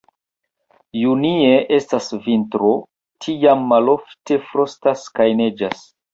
Junie 1.01 1.51
estas 1.77 2.07
vintro, 2.23 2.71
tiam 3.27 3.69
malofte 3.75 4.41
frostas 4.49 5.07
kaj 5.21 5.31
neĝas. 5.45 5.87